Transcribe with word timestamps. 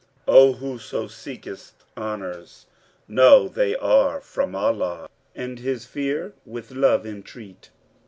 O 0.27 0.53
whoso 0.53 1.07
seekest 1.07 1.75
honours, 1.95 2.65
know 3.07 3.47
they 3.47 3.75
are 3.75 4.19
* 4.19 4.19
From 4.33 4.55
Allah, 4.55 5.07
and 5.35 5.59
His 5.59 5.85
fear 5.85 6.33
with 6.43 6.71
love 6.71 7.05
entreat." 7.05 7.69